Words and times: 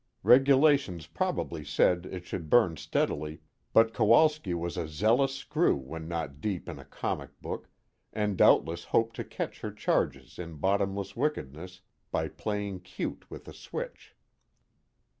Regulations 0.23 1.05
probably 1.05 1.63
said 1.63 2.07
it 2.07 2.25
should 2.25 2.49
burn 2.49 2.75
steadily, 2.75 3.39
but 3.71 3.93
Kowalski 3.93 4.55
was 4.55 4.75
a 4.75 4.87
zealous 4.87 5.35
screw 5.35 5.75
when 5.75 6.07
not 6.07 6.41
deep 6.41 6.67
in 6.67 6.79
a 6.79 6.85
comic 6.85 7.39
book, 7.39 7.69
and 8.11 8.35
doubtless 8.35 8.85
hoped 8.85 9.15
to 9.17 9.23
catch 9.23 9.59
her 9.59 9.71
charges 9.71 10.39
in 10.39 10.55
bottomless 10.55 11.15
wickedness 11.15 11.81
by 12.09 12.27
playing 12.29 12.79
cute 12.79 13.29
with 13.29 13.45
the 13.45 13.53
switch. 13.53 14.15